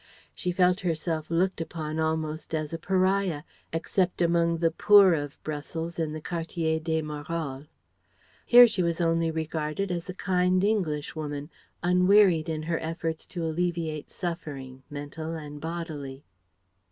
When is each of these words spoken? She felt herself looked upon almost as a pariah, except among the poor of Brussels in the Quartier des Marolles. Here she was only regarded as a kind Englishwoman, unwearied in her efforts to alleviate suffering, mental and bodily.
She 0.33 0.51
felt 0.51 0.79
herself 0.79 1.29
looked 1.29 1.61
upon 1.61 1.99
almost 1.99 2.55
as 2.55 2.73
a 2.73 2.79
pariah, 2.79 3.43
except 3.71 4.19
among 4.19 4.57
the 4.57 4.71
poor 4.71 5.13
of 5.13 5.37
Brussels 5.43 5.99
in 5.99 6.11
the 6.11 6.19
Quartier 6.19 6.79
des 6.79 7.03
Marolles. 7.03 7.67
Here 8.43 8.67
she 8.67 8.81
was 8.81 8.99
only 8.99 9.29
regarded 9.29 9.91
as 9.91 10.09
a 10.09 10.15
kind 10.15 10.63
Englishwoman, 10.63 11.51
unwearied 11.83 12.49
in 12.49 12.63
her 12.63 12.79
efforts 12.79 13.27
to 13.27 13.43
alleviate 13.45 14.09
suffering, 14.09 14.81
mental 14.89 15.33
and 15.35 15.61
bodily. 15.61 16.23